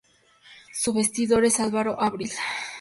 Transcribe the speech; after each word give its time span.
Su 0.73 0.93
vestidor 0.93 1.45
es 1.45 1.59
Álvaro 1.59 2.01
Abril. 2.01 2.31